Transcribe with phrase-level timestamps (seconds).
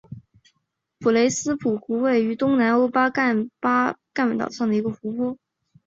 [0.99, 3.95] 普雷斯帕湖是位于东南欧巴尔干半
[4.35, 5.37] 岛上的一个湖泊。